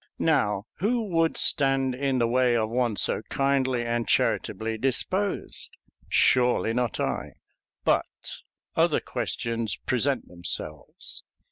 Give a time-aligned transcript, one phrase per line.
[0.17, 5.69] Now who would stand in the way of one so kindly and charitably disposed?
[6.09, 7.33] Surely not I.
[7.83, 8.37] But
[8.75, 11.21] other questions present themselves.